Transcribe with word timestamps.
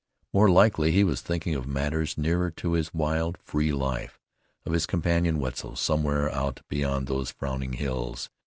More 0.33 0.49
likely 0.49 0.89
he 0.91 1.03
was 1.03 1.21
thinking 1.21 1.53
of 1.53 1.67
matters 1.67 2.17
nearer 2.17 2.49
to 2.49 2.71
his 2.71 2.91
wild, 2.91 3.37
free 3.37 3.71
life; 3.71 4.19
of 4.65 4.73
his 4.73 4.87
companion 4.87 5.37
Wetzel 5.37 5.75
somewhere 5.75 6.33
out 6.33 6.61
beyond 6.67 7.05
those 7.05 7.29
frowning 7.29 7.73
hills. 7.73 8.31